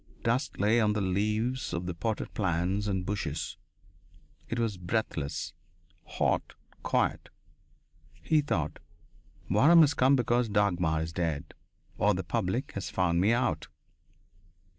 [0.23, 3.57] Dust lay on the leaves of the potted plants and bushes.
[4.49, 5.53] It was breathless,
[6.17, 7.29] hot, quiet.
[8.23, 8.79] He thought:
[9.47, 11.53] "Waram has come because Dagmar is dead.
[11.99, 13.67] Or the public has found me out!"